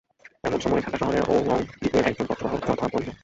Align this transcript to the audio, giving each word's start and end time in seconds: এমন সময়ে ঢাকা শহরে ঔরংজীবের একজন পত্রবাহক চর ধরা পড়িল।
এমন 0.43 0.59
সময়ে 0.59 0.83
ঢাকা 0.85 0.97
শহরে 0.97 1.19
ঔরংজীবের 1.29 2.07
একজন 2.07 2.25
পত্রবাহক 2.27 2.61
চর 2.61 2.75
ধরা 2.75 2.91
পড়িল। 2.93 3.09